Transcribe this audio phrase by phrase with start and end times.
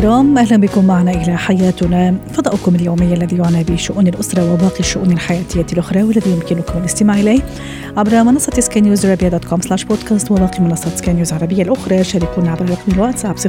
[0.00, 2.14] الكرام أهلا بكم معنا إلى حياتنا.
[2.32, 7.40] فضاؤكم اليومي الذي يعنى بشؤون الأسرة وباقي الشؤون الحياتية الأخرى والذي يمكنكم الاستماع إليه
[7.96, 12.04] عبر منصة سكاي نيوز عربية dot com slash podcast وباقي منصات سكاي نيوز العربية الأخرى.
[12.04, 13.44] شاركونا عبر رقم الواتساب 0097156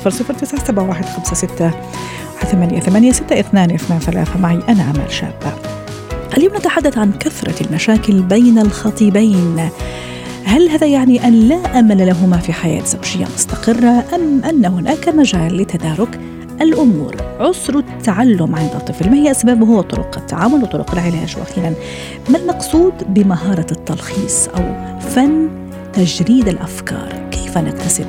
[2.45, 4.39] ثمانية ثمانية ستة اثنان اثنان ثلاثة.
[4.39, 5.53] معي أنا أمل شابة.
[6.37, 9.69] اليوم نتحدث عن كثرة المشاكل بين الخطيبين.
[10.43, 15.57] هل هذا يعني أن لا أمل لهما في حياة زوجية مستقرة أم أن هناك مجال
[15.57, 16.30] لتدارك
[16.61, 17.15] الأمور.
[17.39, 19.09] عسر التعلم عند الطفل.
[19.09, 21.73] ما هي أسبابه وطرق التعامل وطرق العلاج؟ وأخيرا
[22.29, 25.49] ما المقصود بمهارة التلخيص أو فن
[25.93, 28.05] تجريد الأفكار؟ كيف نكتسب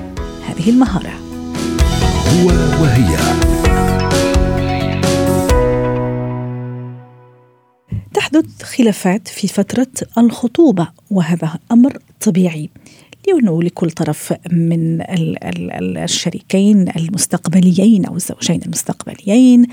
[0.48, 1.12] هذه المهارة؟
[2.28, 2.48] هو
[2.82, 3.16] وهي.
[8.14, 9.86] تحدث خلافات في فترة
[10.18, 12.70] الخطوبة وهذا أمر طبيعي.
[13.28, 19.66] لأنه لكل طرف من ال- ال- الشريكين المستقبليين أو الزوجين المستقبليين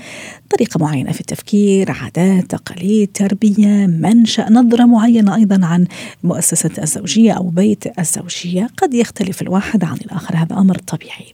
[0.50, 5.86] طريقة معينة في التفكير عادات تقاليد تربية منشأ نظرة معينة أيضا عن
[6.24, 8.68] مؤسسة الزوجية أو بيت الزوجية.
[8.76, 11.26] قد يختلف الواحد عن الآخر هذا أمر طبيعي.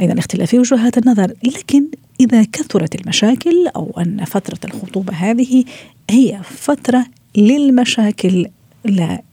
[0.00, 1.84] أيضا اختلاف وجهات النظر لكن
[2.20, 5.64] إذا كثرت المشاكل أو أن فترة الخطوبة هذه
[6.10, 8.46] هي فترة للمشاكل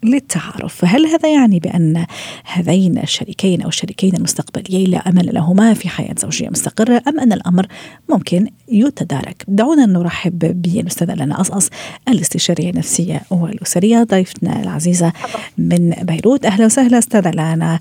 [0.03, 0.75] للتعارف.
[0.75, 2.05] فهل هذا يعني بأن
[2.53, 7.67] هذين الشريكين أو الشريكين المستقبليين لا أمل لهما في حياة زوجية مستقرة أم أن الأمر
[8.09, 11.69] ممكن يتدارك؟ دعونا نرحب بالأستاذة لنا أصأص
[12.07, 15.13] الاستشارية النفسية والأسرية ضيفتنا العزيزة
[15.57, 16.45] من بيروت.
[16.45, 17.79] أهلا وسهلا أستاذة لنا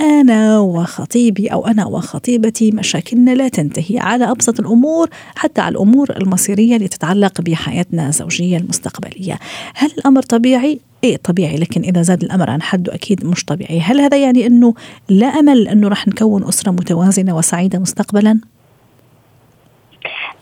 [0.00, 6.76] أنا وخطيبي أو أنا وخطيبتي مشاكلنا لا تنتهي على أبسط الأمور حتى على الأمور المصيرية
[6.76, 9.38] اللي تتعلق بحياتنا الزوجية المستقبلية.
[9.74, 11.56] هل الأمر طبيعي؟ إيه طبيعي.
[11.56, 13.80] لكن إذا زاد الأمر عن حده أكيد مش طبيعي.
[13.80, 14.74] هل هذا يعني أنه
[15.08, 18.40] لا أمل أنه رح نكون أسرة متوازنة وسعيدة مستقبلا؟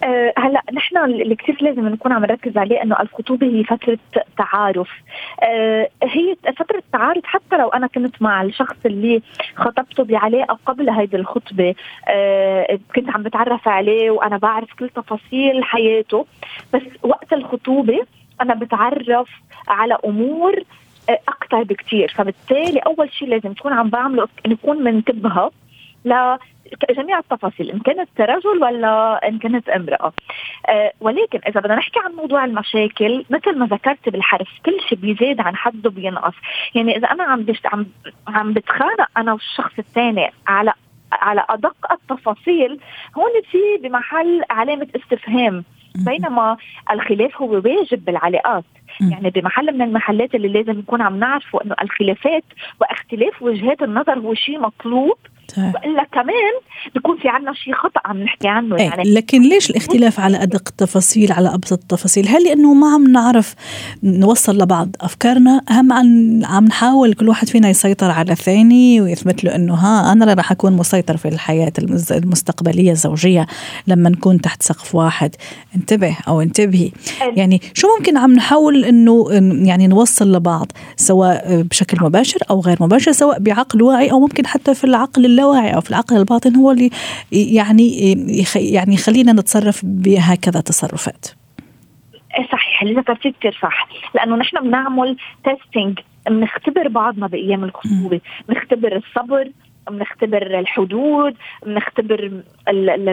[0.04, 3.98] أه هلأ نحن اللي كثير لازم نكون عم نركز عليه إنه الخطوبه هي فترة
[4.38, 4.88] تعارف.
[5.42, 9.22] أه هي فترة تعارف حتى لو أنا كنت مع الشخص اللي
[9.56, 11.74] خطبته بعلاقة قبل هيدي الخطبة.
[12.08, 16.26] أه كنت عم بتعرف عليه وأنا بعرف كل تفاصيل حياته.
[16.74, 18.06] بس وقت الخطوبة
[18.40, 19.28] أنا بتعرف
[19.68, 20.62] على أمور
[21.08, 25.50] أكثر بكثير فبالتالي أول شيء لازم تكون عم بعمله نكون منتبهه
[26.04, 30.12] لجميع التفاصيل إن كانت رجل ولا إن كانت امرأة.
[30.68, 35.40] أه ولكن إذا بدنا نحكي عن موضوع المشاكل مثل ما ذكرت بالحرف كل شيء بيزيد
[35.40, 36.34] عن حده بينقص.
[36.74, 37.86] يعني إذا أنا عم بشت عم
[38.28, 40.72] عم بتخانق أنا والشخص الثاني على
[41.12, 42.80] على أدق التفاصيل
[43.16, 45.64] هون في بمحل علامة استفهام.
[45.94, 46.56] بينما
[46.90, 48.64] الخلاف هو واجب بالعلاقات.
[49.00, 52.44] يعني بمحل من المحلات اللي لازم نكون عم نعرفه إنه الخلافات
[52.80, 55.18] واختلاف وجهات النظر هو شيء مطلوب
[55.58, 56.54] وإلا كمان
[56.94, 59.14] بيكون في عنا شيء خطأ عم نحكي عنه أي يعني.
[59.14, 63.54] لكن ليش الاختلاف على أدق التفاصيل على أبسط التفاصيل؟ هل لأنه ما عم نعرف
[64.02, 69.54] نوصل لبعض أفكارنا؟ هم عم عم نحاول كل واحد فينا يسيطر على الثاني ويثبت له
[69.54, 71.72] إنه ها أنا رح أكون مسيطر في الحياة
[72.10, 73.46] المستقبلية الزوجية
[73.86, 75.34] لما نكون تحت سقف واحد.
[75.76, 76.90] انتبه أو انتبهي.
[77.36, 79.26] يعني شو ممكن عم نحاول إنه
[79.66, 84.74] يعني نوصل لبعض سواء بشكل مباشر أو غير مباشر سواء بعقل واعي أو ممكن حتى
[84.74, 86.90] في العقل اللاواعي أو في العقل الباطن هو اللي
[87.32, 88.12] يعني
[88.54, 91.26] يعني يخلينا نتصرف بهكذا تصرفات.
[92.52, 93.88] صحيح اللي ذكرتيه كثير صح.
[94.14, 98.20] لأنه نحن بنعمل تيستينج بنختبر بعضنا بأيام الخطوبة.
[98.48, 99.50] بنختبر الصبر
[99.90, 101.34] بنختبر الحدود
[101.66, 102.42] بنختبر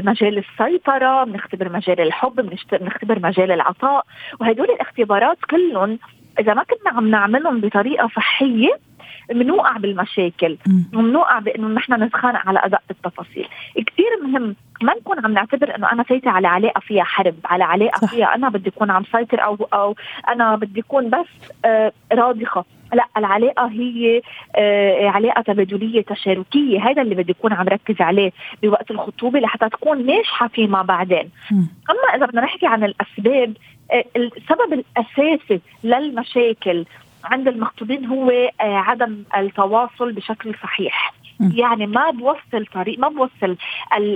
[0.06, 2.36] مجال السيطرة بنختبر مجال الحب
[2.72, 4.06] بنختبر مجال العطاء.
[4.40, 6.00] وهدول الاختبارات كلهم
[6.40, 8.87] إذا ما كنا عم نعملهم بطريقة صحية
[9.29, 10.57] بنوقع بالمشاكل
[10.94, 16.04] وبنوقع بإنه نحن نتخانق على أدق التفاصيل كثير مهم ما نكون عم نعتبر إنه أنا
[16.04, 18.09] فايتة على علاقة فيها حرب على علاقة صح.
[18.09, 19.95] فيها أنا بدي أكون عم سيطر أو أو
[20.27, 21.27] أنا بدي أكون بس
[21.65, 24.21] آه راضخة لا العلاقة هي
[24.56, 28.31] آه علاقة تبادلية تشاركية هذا اللي بدي أكون عم ركز عليه
[28.63, 31.56] بوقت الخطوبة لحتى تكون ناجحة فيما بعدين م.
[31.89, 33.53] أما إذا بدنا نحكي عن الأسباب
[33.92, 36.86] آه السبب الأساسي للمشاكل
[37.27, 41.13] عند المخطوبين هو عدم التواصل بشكل صحيح.
[41.39, 43.57] يعني ما بوصل طريق ما بوصل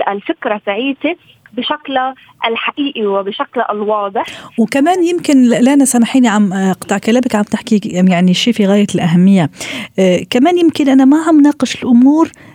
[0.08, 1.16] الفكرة تاعيتي
[1.52, 2.14] بشكلها
[2.46, 4.24] الحقيقي وبشكلها الواضح.
[4.58, 9.50] وكمان يمكن لانا سامحيني عم أقطع كلامك عم تحكي يعني شيء في غاية الأهمية.
[9.98, 12.51] آه كمان يمكن أنا ما عم ناقش الأمور آه،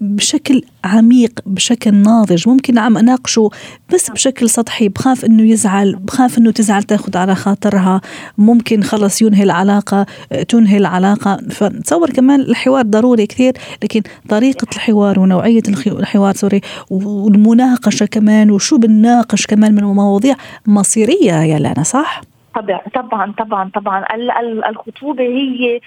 [0.00, 2.48] بشكل عميق بشكل ناضج.
[2.48, 3.50] ممكن عم أناقشه
[3.94, 4.88] بس بشكل سطحي.
[4.88, 8.00] بخاف إنه يزعل بخاف إنه تزعل تاخذ على خاطرها.
[8.38, 11.36] ممكن خلص ينهي العلاقة آه، تنهي العلاقة.
[11.50, 13.52] فتصور كمان الحوار ضروري كثير
[13.82, 16.60] لكن طريقة الحوار ونوعية الحوار سوري
[16.90, 20.36] والمناقشة كمان وشو بنناقش كمان من مواضيع
[20.66, 22.22] مصيرية يا لانا صح؟
[22.60, 23.70] طبعا طبعا طبعا.
[23.70, 24.04] طبعا
[24.68, 25.80] الخطوبة هي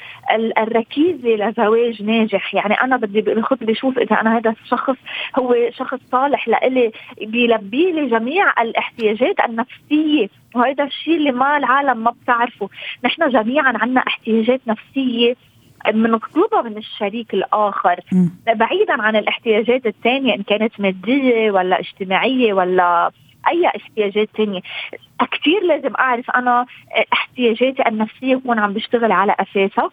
[0.57, 2.55] الركيزة لزواج ناجح.
[2.55, 4.95] يعني أنا بدي بالخطبه أشوف إذا أنا هذا الشخص
[5.39, 6.91] هو شخص صالح لإلي
[7.21, 10.27] بيلبي لي جميع الاحتياجات النفسية.
[10.55, 12.69] وهذا الشيء اللي ما العالم ما بتعرفه.
[13.05, 15.35] نحن جميعا عندنا احتياجات نفسية
[15.87, 17.99] بنطلبها من الشريك الآخر.
[18.47, 23.11] بعيدا عن الاحتياجات الثانية إن كانت مادية ولا اجتماعية ولا
[23.47, 24.61] أي احتياجات تانية.
[25.31, 26.65] كثير لازم أعرف أنا
[27.13, 29.89] احتياجاتي النفسية اكون عم بشتغل على أساسها.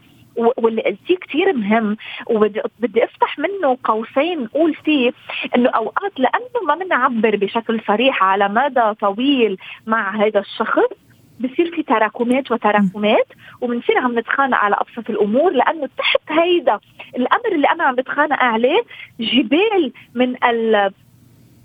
[0.56, 1.96] واللي قلتيه كثير مهم
[2.26, 5.12] وبدي بدي أفتح منه قوسين نقول فيه
[5.56, 10.88] إنه أوقات لأنه ما بنعبر بشكل صريح على مدى طويل مع هذا الشخص
[11.40, 13.26] بصير في تراكمات وتراكمات
[13.60, 16.78] وبنصير عم نتخانق على أبسط الأمور لأنه تحت هيدا
[17.16, 18.82] الأمر اللي أنا عم بتخانق عليه
[19.20, 20.92] جبال من ال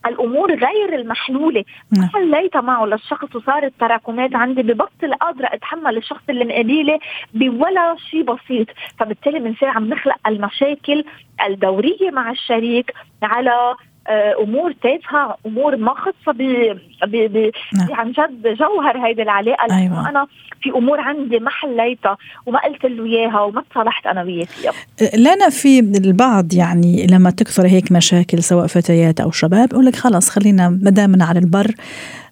[0.05, 1.63] الأمور غير المحلوله
[1.97, 6.99] ما حليتها معه للشخص وصارت تراكمات عندي ببطل قادرة أتحمل الشخص اللي مقابيلي
[7.33, 8.67] بولا شيء بسيط.
[8.99, 11.03] فبالتالي بنصير عم نخلق المشاكل
[11.47, 13.75] الدورية مع الشريك على
[14.09, 17.87] أمور تافهة أمور ما خاصه ب ب نعم.
[17.91, 20.09] عن جد جوهر هيدي العلاقة أيوة.
[20.09, 20.27] أنا
[20.61, 24.71] في أمور عندي ما حليتها وما قلت له إياها وما تصالحت أنا وياه فيها
[25.17, 30.29] لنا في البعض يعني لما تكثر هيك مشاكل سواء فتيات أو شباب يقول لك خلص
[30.29, 31.71] خلينا ما دامنا على البر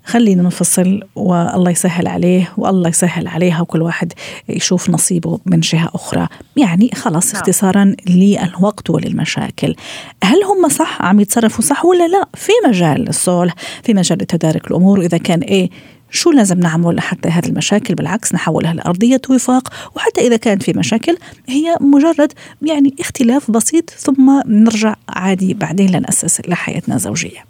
[0.06, 4.14] خلينا نفصل والله يسهل عليه والله يسهل عليها وكل واحد
[4.50, 6.28] يشوف نصيبه من جهة أخرى.
[6.58, 7.42] يعني خلص نعم.
[7.42, 9.76] اختصارا للوقت وللمشاكل.
[10.24, 13.54] هل هم صح؟ عم يتصرفوا صح ولا لا؟ في مجال الصلح
[13.84, 15.02] في مجال تدارك الأمور.
[15.02, 15.70] إذا كان إيه
[16.12, 19.74] شو لازم نعمل لحتى هذه المشاكل؟ بالعكس نحولها لأرضية وفاق.
[19.96, 21.18] وحتى إذا كانت في مشاكل
[21.50, 27.46] هي مجرد يعني اختلاف بسيط ثم نرجع عادي بعدين لنأسس لحياتنا الزوجية.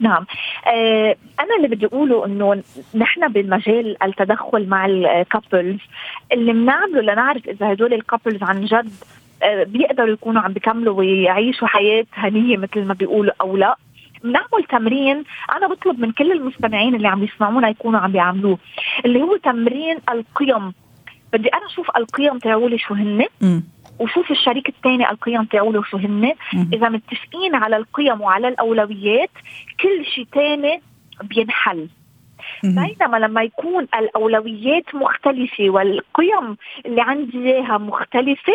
[0.00, 0.26] نعم.
[0.66, 2.62] أنا اللي بدي أقوله إنه
[2.94, 5.78] نحن بالمجال التدخل مع ال couples
[6.32, 8.92] اللي بنعمله لنعرف إذا هدول ال couples عن جد
[9.42, 13.76] آه بيقدروا يكونوا عم بيكملوا ويعيشوا حياة هنية مثل ما بيقولوا أو لا.
[14.24, 15.24] بنعمل تمرين
[15.56, 18.58] أنا بطلب من كل المستمعين اللي عم يسمعونا يكونوا عم بيعملوه
[19.04, 20.72] اللي هو تمرين القيم.
[21.32, 23.24] بدي أنا أشوف القيم تاعولي شو هن.
[24.00, 26.34] وشوف الشريك الثاني القيم تاعوله شو هن.
[26.72, 29.30] إذا متفقين على القيم وعلى الأولويات
[29.80, 30.82] كل شيء ثاني
[31.22, 31.88] بينحل.
[32.64, 36.56] بينما لما يكون الأولويات مختلفة والقيم
[36.86, 38.52] اللي عندي إياها مختلفة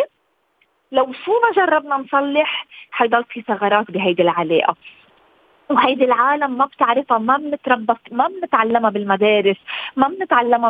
[0.91, 4.75] لو شو ما جربنا نصلح حيضل في ثغرات بهيدي العلاقة.
[5.69, 9.57] وهيدي العالم ما بتعرفها ما بنتربى ما بنتعلمها بالمدارس
[9.95, 10.69] ما بنتعلمها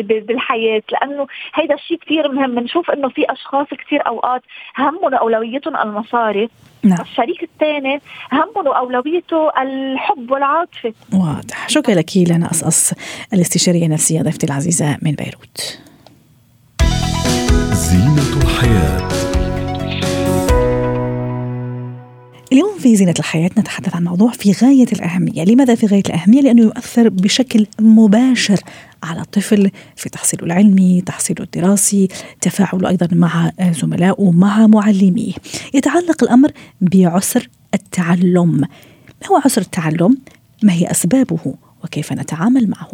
[0.00, 2.54] بالحياة لأنه هيدا الشيء كثير مهم.
[2.54, 4.42] بنشوف إنه في أشخاص كثير أوقات
[4.78, 6.48] همهم اولويتهم المصاري
[6.82, 7.00] نعم.
[7.00, 8.00] الشريك الثاني
[8.32, 10.92] همه وأولويته الحب والعاطفة.
[11.12, 11.68] واضح.
[11.68, 12.92] شكرا لك لنا قصص
[13.32, 15.80] الاستشارية النفسية ضيفتي العزيزة من بيروت.
[17.72, 19.15] زينة الحياة.
[22.52, 26.62] اليوم في زينة الحياة نتحدث عن موضوع في غاية الأهمية لماذا في غاية الأهمية؟ لأنه
[26.62, 28.60] يؤثر بشكل مباشر
[29.02, 32.08] على الطفل في تحصيله العلمي تحصيله الدراسي
[32.40, 35.32] تفاعله أيضا مع زملائه مع معلميه
[35.74, 38.60] يتعلق الأمر بعسر التعلم
[39.22, 40.18] ما هو عسر التعلم؟
[40.62, 41.54] ما هي أسبابه؟
[41.86, 42.90] وكيف نتعامل معه.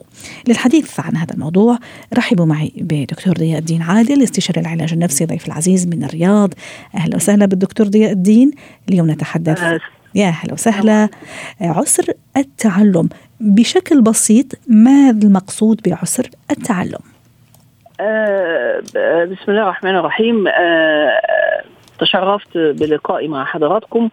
[0.49, 1.79] للحديث عن هذا الموضوع
[2.19, 6.55] رحبوا معي بدكتور ضياء الدين عادل استشاري العلاج النفسي ضيف العزيز من الرياض.
[6.95, 8.51] أهلا وسهلا بالدكتور ضياء الدين.
[8.89, 9.63] اليوم نتحدث
[10.15, 11.09] يا أهلا وسهلا.
[11.61, 13.09] عسر التعلم
[13.41, 16.99] بشكل بسيط ما المقصود بعسر التعلم؟
[18.01, 18.81] أه
[19.25, 20.49] بسم الله الرحمن الرحيم.
[20.49, 21.21] أه
[22.01, 24.09] تشرفت بلقائي مع حضراتكم.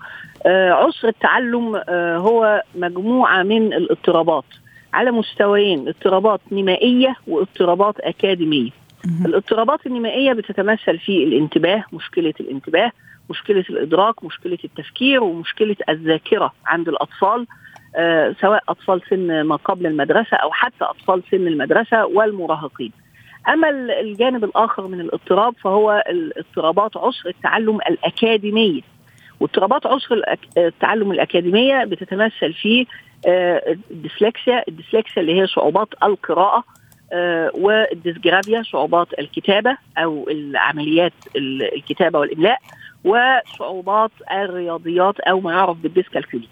[0.45, 4.43] أه عسر التعلم أه هو مجموعة من الاضطرابات.
[4.93, 8.69] على مستويين اضطرابات نمائية واضطرابات أكاديمية.
[9.25, 12.91] الاضطرابات النمائية بتتمثل في الانتباه، مشكلة الانتباه،
[13.29, 17.47] مشكلة الإدراك، مشكلة التفكير ومشكلة الذاكرة عند الأطفال
[17.95, 22.91] آه سواء أطفال سن ما قبل المدرسة أو حتى أطفال سن المدرسة والمراهقين.
[23.49, 23.69] أما
[23.99, 28.81] الجانب الآخر من الاضطراب فهو الاضطرابات عسر التعلم الأكاديمية
[29.39, 30.23] واضطرابات عسر
[30.57, 32.87] التعلم الأكاديمية بتتمثل في
[33.27, 36.63] ال dyslexia ال dyslexia اللي هي صعوبات القراءة
[37.13, 41.13] آه، وال dysgraphia صعوبات الكتابة أو العمليات
[41.75, 42.59] الكتابة والإملاء
[43.03, 46.47] وصعوبات الرياضيات أو ما يعرف بال dyscalculia.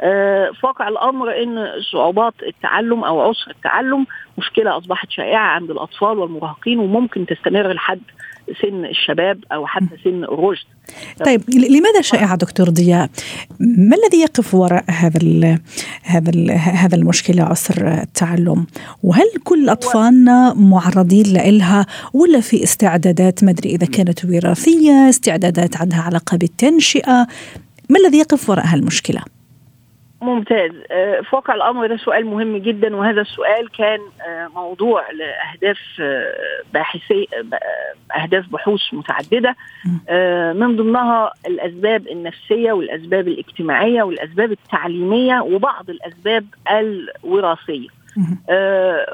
[0.00, 4.06] آه، في واقع الأمر إن صعوبات التعلم أو عسر التعلم
[4.38, 8.00] مشكلة أصبحت شائعة عند الأطفال والمراهقين وممكن تستمر لحد
[8.62, 10.66] سن الشباب أو حتى سن الرشد.
[11.24, 13.10] طيب لماذا شائعه دكتور ضياء؟
[13.60, 15.58] ما الذي يقف وراء هذا ال
[16.02, 18.66] هذا ال هذا المشكلة عسر التعلم؟
[19.02, 26.00] وهل كل اطفالنا معرضين لها ولا في استعدادات ما أدري إذا كانت وراثية، استعدادات عندها
[26.00, 27.26] علاقة بالتنشئة؟
[27.88, 29.37] ما الذي يقف وراء هالمشكلة؟
[30.20, 30.70] ممتاز.
[30.90, 36.32] آه، في واقع الأمر ده سؤال مهم جدا وهذا السؤال كان آه، موضوع لأهداف آه،
[36.74, 37.28] باحثي
[38.16, 39.56] أهداف بحوث متعددة
[40.54, 47.88] من ضمنها الأسباب النفسية والأسباب الاجتماعية والأسباب التعليمية وبعض الأسباب الوراثية.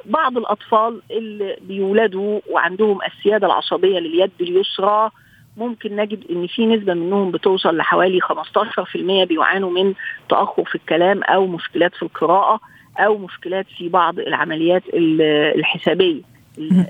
[0.06, 5.10] بعض الأطفال اللي بيولدوا وعندهم السيادة العصبية لليد اليسرى
[5.56, 9.94] ممكن نجد إن في نسبة منهم بتوصل لحوالي 15% بيعانوا من
[10.28, 12.60] تأخر في الكلام أو مشكلات في القراءة
[12.98, 16.22] أو مشكلات في بعض العمليات الحسابية.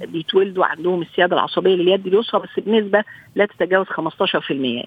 [0.06, 3.04] بيتولدوا عندهم السيادة العصبية لليد اليسرى بس بنسبة
[3.34, 3.92] لا تتجاوز 15%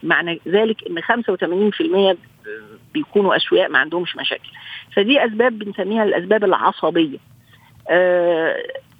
[0.03, 1.01] معنى ذلك إن
[2.13, 2.17] 85%
[2.93, 4.49] بيكونوا اسوياء ما عندهمش مشاكل.
[4.95, 7.17] فدي أسباب بنسميها الأسباب العصبية.
[7.89, 8.55] آه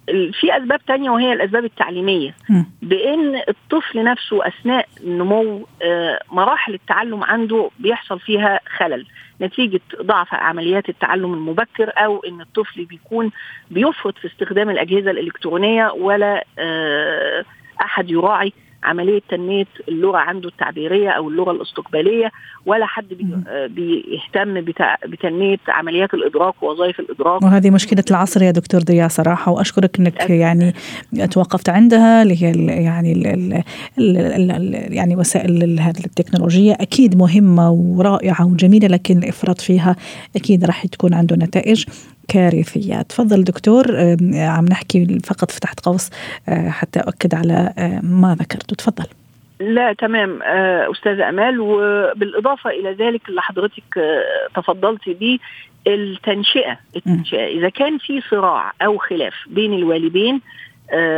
[0.07, 2.35] في أسباب تانية وهي الأسباب التعليمية.
[2.81, 9.05] بإن الطفل نفسه أثناء نمو آه، مراحل التعلم عنده بيحصل فيها خلل.
[9.41, 13.31] نتيجة ضعف عمليات التعلم المبكر أو إن الطفل بيكون
[13.71, 17.45] بيفرط في استخدام الأجهزة الإلكترونية ولا آه،
[17.81, 18.53] أحد يراعي.
[18.87, 22.31] عملية تنمية اللغة عنده التعبيرية أو اللغة الاستقبالية
[22.65, 23.25] ولا حد بي
[23.67, 24.61] بيهتم
[25.05, 27.41] بتنمية عمليات الإدراك ووظائف الإدراك.
[27.41, 30.73] وهذه مشكلة العصر يا دكتور ضياء صراحة وأشكرك إنك يعني
[31.31, 32.51] توقفت عندها اللي هي
[32.83, 33.27] يعني ال
[33.97, 39.95] ال ال يعني وسائل التكنولوجية أكيد مهمة ورائعة وجميلة لكن الإفراط فيها
[40.35, 41.85] أكيد راح تكون عنده نتائج.
[42.27, 43.85] كارثية تفضل دكتور
[44.35, 46.09] عم نحكي فقط فتحت قوس
[46.49, 48.75] آه، حتى أؤكد على آه، ما ذكرته.
[48.75, 49.05] تفضل.
[49.59, 50.39] لا تمام.
[50.43, 53.99] آه، أستاذة أمال وبالإضافة إلى ذلك اللي حضرتك
[54.55, 55.39] تفضلتي به
[55.87, 56.79] التنشئة.
[56.95, 57.47] التنشئة.
[57.47, 60.41] إذا كان في صراع أو خلاف بين الوالدين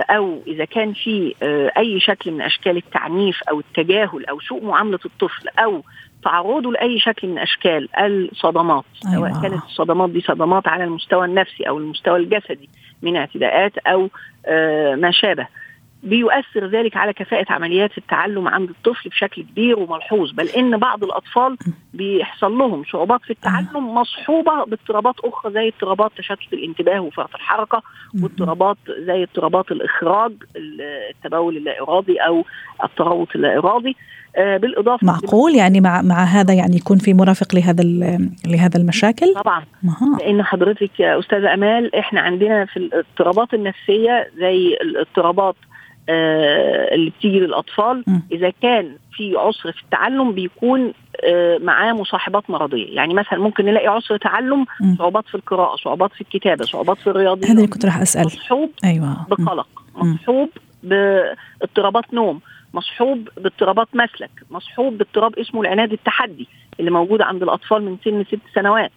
[0.10, 1.36] أو إذا كان في
[1.78, 5.84] أي شكل من أشكال التعنيف أو التجاهل أو سوء معاملة الطفل أو
[6.24, 9.32] تعرضه لأي شكل من أشكال الصدمات أيوة.
[9.32, 12.70] سواء كانت الصدمات دي صدمات على المستوى النفسي أو المستوى الجسدي
[13.02, 14.10] من اعتداءات أو
[14.46, 15.48] آه ما شابه
[16.04, 21.58] بيؤثر ذلك على كفاءة عمليات التعلم عند الطفل بشكل كبير وملحوظ بل إن بعض الأطفال
[21.94, 27.82] بيحصل لهم صعوبات في التعلم مصحوبة باضطرابات أخرى زي اضطرابات تشتت الانتباه وفرط الحركة
[28.22, 30.32] واضطرابات زي اضطرابات الإخراج
[31.16, 32.46] التبول اللا إرادي أو
[32.84, 33.96] التروط اللا إرادي
[34.36, 37.84] آه، بالإضافة معقول؟ يعني مع مع هذا يعني يكون في مرافق لهذا
[38.48, 39.64] لهذا المشاكل؟ طبعا.
[39.84, 40.18] مها.
[40.20, 45.56] لأن حضرتك يا أستاذة أمال إحنا عندنا في الاضطرابات النفسية زي الاضطرابات
[46.94, 48.04] اللي بتيجي للأطفال.
[48.32, 52.96] إذا كان في عسر في التعلم بيكون آه معاه مصاحبات مرضية.
[52.96, 54.66] يعني مثلا ممكن نلاقي عسر تعلم.
[54.98, 58.26] صعوبات في القراءة صعوبات في الكتابة صعوبات في الرياضيات هذا اللي كنت راح أسأل.
[58.26, 59.26] مصحوب أيوه.
[59.30, 59.68] بقلق.
[59.96, 60.50] مصحوب
[60.84, 62.40] باضطرابات نوم.
[62.74, 64.32] مصحوب باضطرابات مسلك.
[64.52, 66.48] مصحوب باضطراب اسمه العناد التحدي
[66.80, 68.92] اللي موجود عند الأطفال من سن ست سنوات.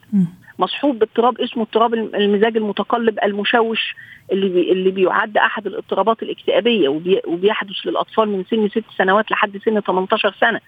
[0.63, 3.95] مصحوب باضطراب اسمه اضطراب المزاج المتقلب المشوش
[4.33, 6.89] اللي بي اللي بيعد أحد الاضطرابات الاكتئابية
[7.27, 10.61] وبيحدث للأطفال من سن ست سنوات لحد سن 18 سنة.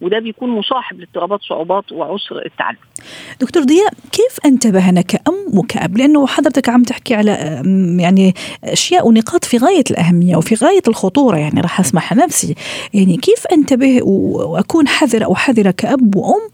[0.00, 2.76] وده بيكون مصاحب لاضطرابات صعوبات وعسر التعلم.
[3.40, 7.62] دكتور ضياء كيف انتبهنا كأم وكأب لأنه حضرتك عم تحكي على
[7.98, 8.34] يعني
[8.64, 12.54] أشياء ونقاط في غاية الأهمية وفي غاية الخطورة يعني راح أسمح نفسي
[12.94, 16.48] يعني كيف أنتبه وأكون حذرة أو حذرة كأب وأم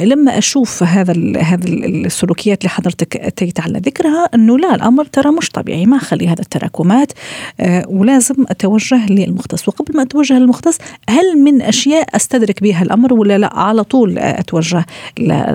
[0.00, 5.50] لما أشوف هذا هذا السلوكيات اللي حضرتك أتيت على ذكرها؟ أنه لا الأمر ترى مش
[5.50, 7.12] طبيعي ما أخلي هذا التراكمات
[7.60, 9.68] آه، ولازم أتوجه للمختص.
[9.68, 10.78] وقبل ما أتوجه للمختص
[11.08, 14.84] هل من أشياء أستدرك بها الامر ولا لا؟ على طول أتوجه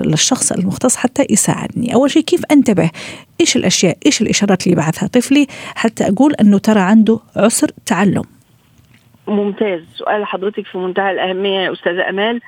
[0.04, 1.94] للشخص المختص حتى يساعدني.
[1.94, 2.90] أول شيء كيف أنتبه؟
[3.40, 8.22] إيش الأشياء؟ إيش الإشارات اللي يبعثها طفلي حتى أقول إنه ترى عنده عسر تعلم.
[9.28, 9.80] ممتاز.
[9.94, 12.40] سؤال حضرتك في منتهى الأهمية يا أستاذة أمال.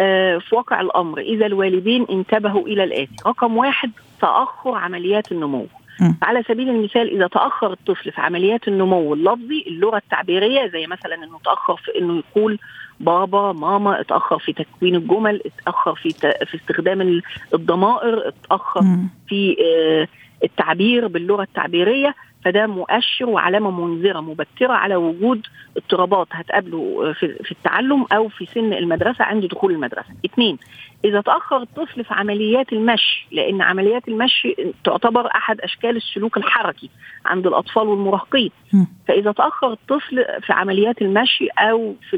[0.00, 5.66] آه، في واقع الأمر إذا الوالدين انتبهوا إلى الآتي رقم واحد تأخر عمليات النمو.
[6.00, 6.12] م.
[6.22, 11.38] على سبيل المثال إذا تأخر الطفل في عمليات النمو اللفظي اللغة التعبيرية زي مثلا إنه
[11.44, 12.58] تأخر في إنه يقول
[13.00, 17.22] بابا ماما اتأخر في تكوين الجمل اتأخر في ت- في استخدام ال-
[17.54, 19.08] الضمائر اتأخر مم.
[19.28, 20.08] في آه،
[20.44, 25.46] التعبير باللغة التعبيرية فده مؤشر وعلامة منذرة مبكره على وجود
[25.76, 30.08] اضطرابات هتقابله آه، في في التعلم أو في سن المدرسة عند دخول المدرسة.
[30.24, 30.58] اثنين
[31.04, 36.90] إذا تأخر الطفل في عمليات المشي لأن عمليات المشي تعتبر أحد أشكال السلوك الحركي
[37.26, 38.50] عند الأطفال والمراهقين.
[39.08, 42.16] فإذا تأخر الطفل في عمليات المشي أو في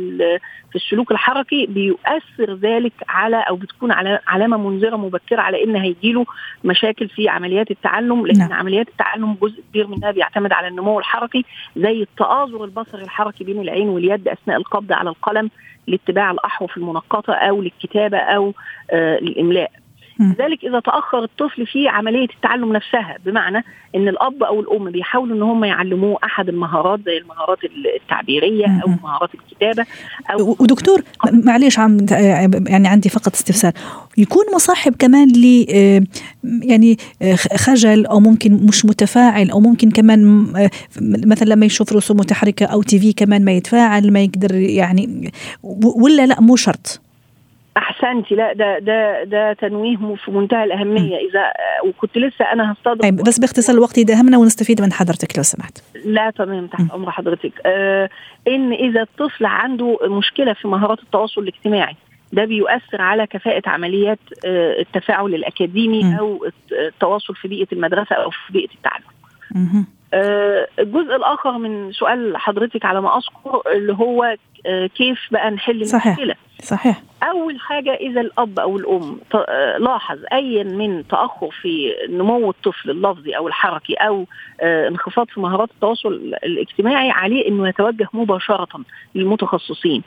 [0.71, 6.27] في السلوك الحركي بيؤثر ذلك على أو بتكون على علامة منذرة مبكره على إن هيجيله
[6.65, 8.39] مشاكل في عمليات التعلم لأن.
[8.39, 8.53] نعم.
[8.53, 11.45] عمليات التعلم جزء كبير منها بيعتمد على النمو الحركي
[11.77, 15.51] زي التآزر البصري الحركي بين العين واليد أثناء القبض على القلم
[15.87, 18.55] لاتباع الأحرف المنقطة أو للكتابة أو
[18.91, 19.84] آه الاملاء مم.
[20.21, 25.43] لذلك إذا تأخر الطفل في عملية التعلم نفسها بمعنى إن الأب أو الأم بيحاولوا إن
[25.43, 27.59] هم يعلموه أحد المهارات زي المهارات
[28.03, 28.89] التعبيرية أو.
[29.03, 29.87] مهارات الكتابة
[30.33, 31.97] أو ودكتور م- معليش عم
[32.67, 33.73] يعني عندي فقط استفسار.
[34.19, 36.03] يكون مصاحب كمان ل آه،
[36.63, 40.71] يعني آه، خجل أو ممكن مش متفاعل أو ممكن كمان آه،
[41.27, 45.33] مثلا لما يشوف رسوم متحركة أو تي في كمان ما يتفاعل ما يقدر يعني
[45.97, 47.01] ولا لا مو شرط.
[47.77, 48.35] أحسنتي.
[48.35, 51.17] لا ده ده ده تنويه في منتهى الأهمية.
[51.17, 55.43] إذا آه، وكنت لسه أنا هستضرب طيب بس باختصار الوقت يداهمنا ونستفيد من حضرتك لو
[55.43, 55.79] سمحت.
[56.05, 56.67] لا تمام.
[56.67, 57.53] تحت أمر حضرتك.
[57.67, 58.09] آه
[58.49, 61.97] إن إذا الطفل عنده مشكلة في مهارات التواصل الاجتماعي
[62.33, 66.17] ده بيؤثر على كفاءة عمليات آه، التفاعل الأكاديمي م.
[66.17, 69.85] أو الت- التواصل في بيئة المدرسة أو في بيئة التعلم.
[70.79, 76.07] الجزء الآخر من سؤال حضرتك على ما أذكر اللي هو آه، كيف بقى نحل صحيح.
[76.07, 82.51] المشكلة صحيح أول حاجة إذا الأب أو الأم آه، لاحظ ايا من تأخر في نمو
[82.51, 84.27] الطفل اللفظي أو الحركي أو
[84.61, 86.13] آه، انخفاض في مهارات التواصل
[86.45, 88.81] الاجتماعي عليه إنه يتوجه مباشرة
[89.15, 90.03] للمتخصصين.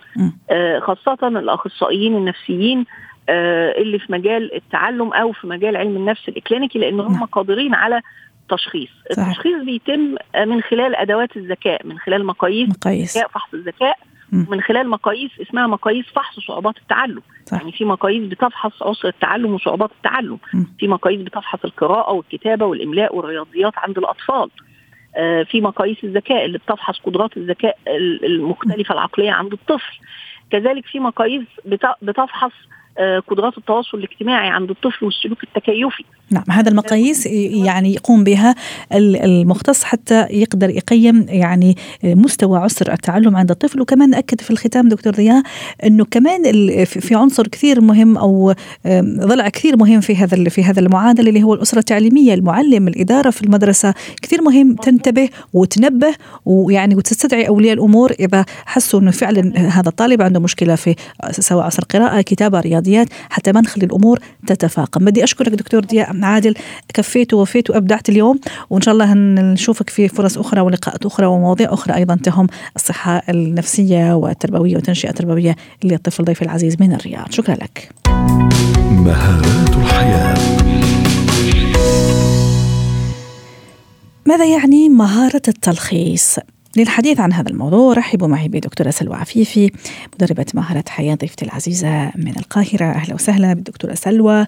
[0.49, 2.85] آه، خاصة الأخصائيين النفسيين
[3.29, 7.25] آه، اللي في مجال التعلم أو في مجال علم النفس الإكلينيكي لأن هم نعم.
[7.25, 8.01] قادرين على
[8.49, 9.27] تشخيص صحيح.
[9.27, 10.15] التشخيص بيتم
[10.47, 13.97] من خلال أدوات الذكاء من خلال مقاييس مقاييس فحص الذكاء.
[14.31, 17.57] من خلال مقاييس اسمها مقاييس فحص صعوبات التعلم صح.
[17.57, 20.63] يعني في مقاييس بتفحص عسر التعلم وصعوبات التعلم م.
[20.79, 24.49] في مقاييس بتفحص القراءة والكتابة والإملاء والرياضيات عند الأطفال
[25.17, 29.99] آه، في مقاييس الذكاء اللي بتفحص قدرات الذكاء ال- المختلفة العقلية عند الطفل
[30.51, 32.51] كذلك في مقاييس بت- بتفحص
[33.27, 36.03] قدرات التواصل الاجتماعي عند الطفل والسلوك التكيفي.
[36.31, 38.55] نعم هذا المقاييس يعني يقوم بها
[38.93, 43.81] ال- المختص حتى يقدر يقيم يعني مستوى عسر التعلم عند الطفل.
[43.81, 45.43] وكمان أكد في الختام دكتور ضياء
[45.83, 46.41] أنه كمان
[46.85, 48.55] في عنصر كثير مهم آم،
[49.19, 52.33] ضلع كثير مهم في هذا في هذا المعادلة اللي هو الأسرة التعليمية.
[52.33, 59.11] المعلم الإدارة في المدرسة كثير مهم تنتبه وتنبه ويعني وتستدعي أولياء الأمور إذا حسوا أنه
[59.11, 60.95] فعلا هذا الطالب عنده مشكلة في
[61.31, 65.05] سواء عصر قراءة كتابة رياضيات حتى ما نخلي الأمور تتفاقم.
[65.05, 66.53] بدي أشكرك دكتور ضياء عادل
[66.93, 69.13] كفيت ووفيت وأبدعت اليوم وإن شاء الله
[69.53, 75.55] نشوفك في فرص أخرى ولقاءات أخرى ومواضيع أخرى أيضا تهم الصحة النفسية والتربوية والتنشئة التربوية
[75.83, 77.31] للطفل ضيف العزيز من الرياض.
[77.31, 77.89] شكرا لك.
[78.91, 80.37] مهارات الحياة.
[84.25, 86.35] ماذا يعني مهارة التلخيص؟
[86.77, 89.71] للحديث عن هذا الموضوع رحبوا معي بدكتورة سلوى عفيفي
[90.15, 92.85] مدربة مهارة حياة ضيفتي العزيزة من القاهرة.
[92.85, 94.45] أهلا وسهلا بالدكتورة سلوى.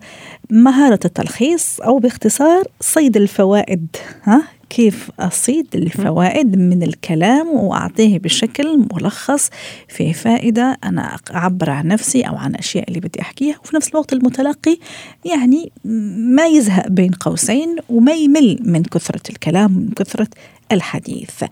[0.50, 3.88] مهارة التلخيص أو باختصار صيد الفوائد
[4.24, 9.50] ها؟ كيف أصيد الفوائد من الكلام وأعطيه بشكل ملخص
[9.88, 14.14] في فائدة أنا أعبر عن نفسي أو عن أشياء اللي بدي أحكيها وفي نفس الوقت
[14.14, 14.78] المتلقي
[15.26, 15.72] يعني
[16.36, 20.28] ما يزهق بين قوسين وما يمل من كثرة الكلام من كثرة
[20.72, 21.44] الحديث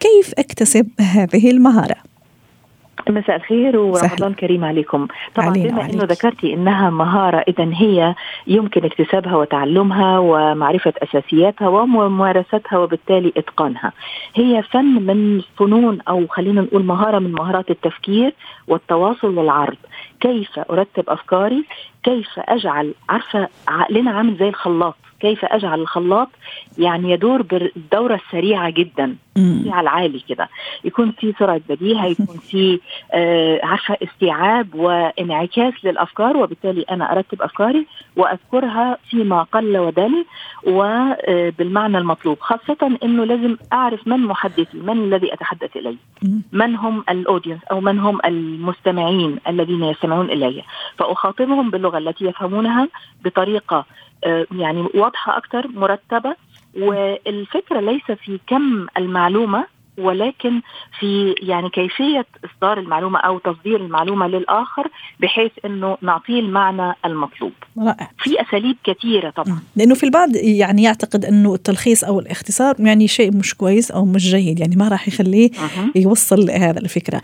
[0.00, 2.11] كيف أكتسب هذه المهارة؟
[3.08, 5.06] مساء الخير ورمضان كريم عليكم.
[5.34, 5.90] طبعا بما.
[5.90, 8.14] إنه ذكرتي إنها مهارة اذا هي
[8.46, 13.92] يمكن اكتسابها وتعلمها ومعرفة أساسياتها وممارستها وبالتالي إتقانها.
[14.34, 18.34] هي فن من فنون أو خلينا نقول مهارة من مهارات التفكير
[18.68, 19.76] والتواصل والعرض.
[20.20, 21.64] كيف أرتب أفكاري؟
[22.04, 24.94] كيف أجعل عارفة عقلنا عامل زي الخلاط.
[25.20, 26.28] كيف أجعل الخلاط
[26.78, 29.16] يعني يدور بالدورة السريعة جدا.
[29.70, 30.48] على العالي كده.
[30.84, 32.80] يكون في سرعة بديهة يكون في
[33.12, 40.24] آه عارفه استيعاب وانعكاس للأفكار وبالتالي أنا أرتب أفكاري وأذكرها فيما قل ودل
[40.66, 42.38] وبالمعنى المطلوب.
[42.40, 45.96] خاصة إنه لازم أعرف من محدثي من الذي أتحدث إليه.
[46.52, 50.62] من هم الأودينس أو من هم المستمعين الذين يستمعون إلي.
[50.98, 52.88] فأخاطبهم باللغة التي يفهمونها
[53.24, 53.84] بطريقة
[54.24, 56.36] آه، يعني واضحة أكثر مرتبة
[56.76, 59.66] والفكرة ليس في كم المعلومة
[59.98, 60.60] ولكن
[61.00, 64.88] في يعني كيفية إصدار المعلومة أو تصدير المعلومة للآخر
[65.20, 67.52] بحيث إنه نعطيه المعنى المطلوب.
[67.78, 68.10] رائع.
[68.18, 69.58] في أساليب كثيرة طبعا.
[69.76, 74.30] لأنه في البعض يعني يعتقد إنه التلخيص أو الاختصار يعني شيء مش كويس أو مش
[74.30, 75.50] جيد يعني ما راح يخليه
[75.96, 77.20] يوصل هذا الفكرة.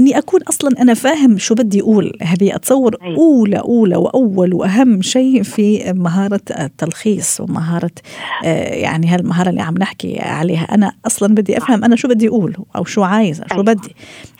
[0.00, 2.12] إني أكون أصلا أنا فاهم شو بدي أقول.
[2.22, 2.96] هذه أتصور.
[3.02, 7.90] أولى أولى وأول وأهم شيء في مهارة التلخيص ومهارة
[8.44, 10.74] آه، يعني هالمهارة اللي عم نحكي عليها.
[10.74, 13.62] أنا أصلا بدي أفهم أنا شو بدي أقول أو شو عايزة شو.
[13.62, 13.94] بدي.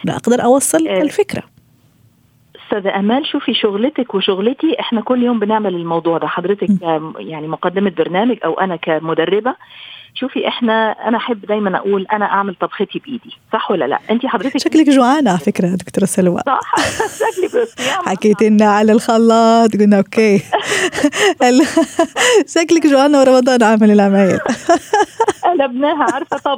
[0.05, 1.03] لاقدر أوصل أيوة.
[1.03, 1.43] الفكرة.
[2.67, 6.27] أستاذة أمال شوفي شغلتك وشغلتي؟ إحنا كل يوم بنعمل الموضوع ده.
[6.27, 6.69] حضرتك
[7.19, 9.55] يعني مقدمة برنامج أو أنا كمدربة.
[10.15, 14.59] شوفي إحنا أنا أحب دايما أقول أنا أعمل طبختي بإيدي صح ولا لأ؟ انت حضرتك؟
[14.59, 16.41] شكلك جوعانة على فكرة دكتورة سلوى.
[16.47, 16.75] صح.
[17.21, 17.67] شكلي
[18.07, 20.43] حكيت لنا على الخلاط قلنا أوكي.
[22.47, 24.39] شكلك جوعانة ورمضان عامل العمايل.
[25.45, 26.57] قلبناها عارفة؟ طب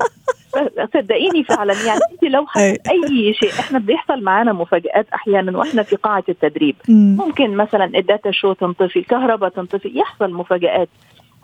[0.94, 3.34] صدقيني فعلا يعني انت لو أي.
[3.34, 6.76] شيء إحنا بيحصل معنا مفاجآت أحيانا وإحنا في قاعة التدريب.
[6.88, 10.88] ممكن مثلا الداتا شو تنطفي الكهرباء تنطفي يحصل مفاجآت.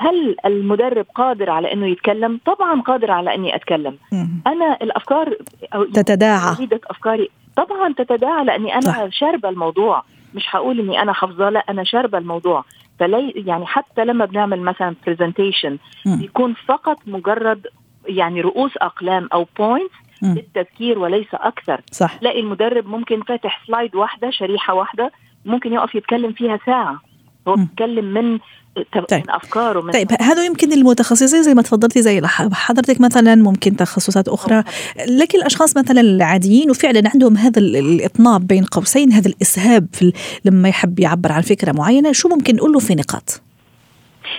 [0.01, 3.97] هل المدرب قادر على إنه يتكلم؟ طبعا قادر على إني أتكلم.
[4.47, 5.35] أنا الأفكار
[5.75, 6.69] أو تتداعى.
[6.91, 7.31] أفكاري.
[7.57, 9.09] طبعا تتداعى لأني أنا صح.
[9.09, 10.03] شاربه الموضوع.
[10.35, 12.65] مش هقول إني أنا حافظة لا أنا شاربه الموضوع.
[12.99, 17.67] فلي يعني حتى لما بنعمل مثلا presentation بيكون فقط مجرد
[18.07, 21.81] يعني رؤوس أقلام أو points للتذكير وليس أكثر.
[21.93, 22.15] صح.
[22.15, 25.13] تلاقي المدرب ممكن فاتح slide واحدة شريحة واحدة
[25.45, 27.01] ممكن يقف يتكلم فيها ساعة.
[27.49, 28.39] هو بيتكلم من
[29.09, 29.23] طيب.
[29.27, 32.21] من أفكاره من طيب هذا يمكن المتخصصين زي ما تفضلتي زي
[32.53, 34.65] حضرتك مثلا ممكن تخصصات أخرى.
[35.09, 40.13] لكن الأشخاص مثلا العاديين وفعلا عندهم هذا الإطناب بين قوسين هذا الإسهاب في
[40.45, 43.43] لما يحب يعبر عن فكرة معينة شو ممكن نقول له في نقاط؟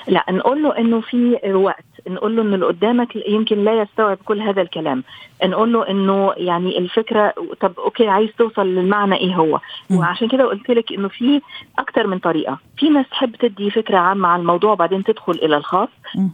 [0.08, 1.89] لا نقول له إنه في وقت.
[2.08, 5.04] نقول له انه اللي قدامك يمكن لا يستوعب كل هذا الكلام.
[5.44, 9.60] نقول له إنه يعني الفكرة طب أوكي عايز توصل للمعنى إيه هو.
[10.00, 11.42] وعشان كده قلت لك إنه في
[11.80, 12.58] أكثر من طريقة.
[12.78, 15.90] في ناس تحب تدي فكرة عامة عن الموضوع بعدين تدخل إلى الخاص.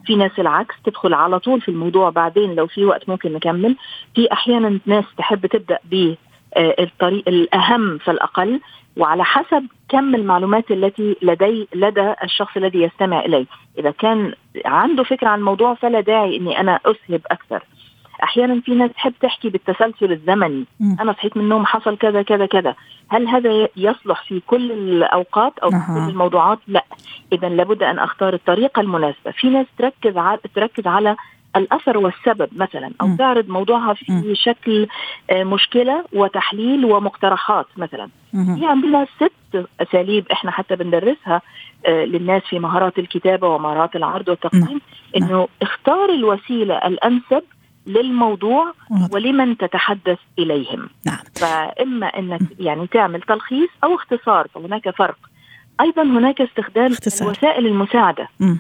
[0.06, 3.76] في ناس العكس تدخل على طول في الموضوع بعدين لو في وقت ممكن نكمل.
[4.16, 6.14] في أحيانا ناس تحب تبدأ ب
[6.58, 8.60] آه، الطريق الأهم فالأقل.
[8.98, 13.46] وعلى حسب كم المعلومات التي لدي لدى الشخص الذي يستمع إلي.
[13.78, 14.34] إذا كان
[14.66, 17.64] عنده فكرة عن الموضوع فلا داعي إني أنا أسهب أكثر.
[18.24, 20.66] أحيانا في ناس تحب تحكي بالتسلسل الزمني.
[20.80, 20.96] م.
[21.02, 22.76] أنا صحيت من النوم حصل كذا كذا كذا.
[23.10, 26.86] هل هذا يصلح في كل الأوقات أو في كل الموضوعات؟ لا.
[27.34, 29.32] إذا لابد أن أختار الطريقة المناسبة.
[29.32, 31.16] في ناس تركز على تركز على
[31.56, 33.16] الأثر والسبب مثلا أو م.
[33.16, 34.34] تعرض موضوعها في م.
[34.34, 34.88] شكل
[35.30, 41.42] آه، مشكلة وتحليل ومقترحات مثلا في عندنا ست أساليب إحنا حتى بندرسها
[41.86, 44.82] آه، للناس في مهارات الكتابة ومهارات العرض والتقديم
[45.18, 47.44] إنه اختار الوسيلة الأنسب
[47.88, 48.74] للموضوع
[49.12, 51.18] ولمن تتحدث إليهم نعم.
[51.36, 55.18] فإما إنك يعني تعمل تلخيص أو اختصار فهناك فرق
[55.82, 57.30] أيضا هناك استخدام اختصار.
[57.30, 58.56] وسائل المساعدة م.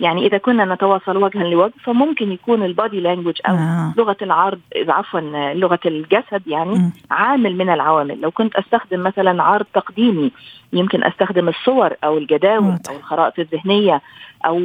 [0.00, 3.94] يعني إذا كنا نتواصل وجها لوجه فممكن يكون البادي لانجوج أو آه.
[3.96, 5.20] لغة العرض عفوا
[5.54, 6.92] لغة الجسد يعني م.
[7.10, 8.20] عامل من العوامل.
[8.20, 10.30] لو كنت أستخدم مثلا عرض تقديمي
[10.72, 14.02] يمكن أستخدم الصور أو الجداول أو الخرائط الذهنية
[14.46, 14.58] أو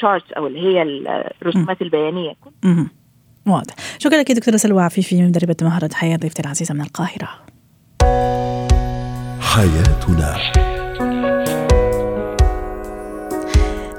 [0.00, 0.82] شارتس أو اللي هي
[1.42, 2.34] الرسومات البيانية.
[3.46, 3.74] واضح.
[3.98, 7.28] شكرا لك دكتورة سلوى عفيفي مدربة مهارة حياة ضيفتي العزيزة من القاهرة.
[9.40, 10.71] حياتنا.